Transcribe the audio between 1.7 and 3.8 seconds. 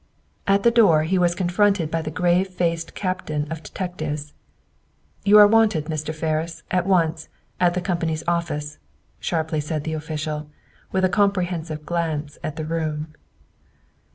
by the grave faced captain of